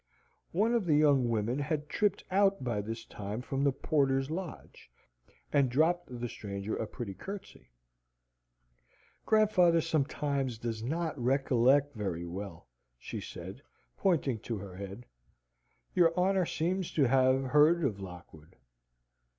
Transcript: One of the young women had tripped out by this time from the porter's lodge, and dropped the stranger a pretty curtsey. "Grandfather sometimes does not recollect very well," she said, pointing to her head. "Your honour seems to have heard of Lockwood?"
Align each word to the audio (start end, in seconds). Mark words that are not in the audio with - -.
One 0.51 0.73
of 0.73 0.87
the 0.87 0.95
young 0.95 1.29
women 1.29 1.59
had 1.59 1.87
tripped 1.87 2.23
out 2.31 2.63
by 2.63 2.81
this 2.81 3.05
time 3.05 3.39
from 3.43 3.63
the 3.63 3.71
porter's 3.71 4.31
lodge, 4.31 4.89
and 5.53 5.69
dropped 5.69 6.07
the 6.19 6.27
stranger 6.27 6.75
a 6.75 6.87
pretty 6.87 7.13
curtsey. 7.13 7.69
"Grandfather 9.27 9.79
sometimes 9.79 10.57
does 10.57 10.81
not 10.81 11.15
recollect 11.23 11.93
very 11.93 12.25
well," 12.25 12.67
she 12.97 13.21
said, 13.21 13.61
pointing 13.95 14.39
to 14.39 14.57
her 14.57 14.75
head. 14.77 15.05
"Your 15.93 16.15
honour 16.15 16.47
seems 16.47 16.89
to 16.93 17.03
have 17.07 17.43
heard 17.43 17.83
of 17.85 17.99
Lockwood?" 17.99 18.55